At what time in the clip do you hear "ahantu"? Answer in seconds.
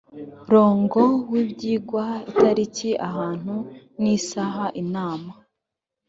3.09-3.55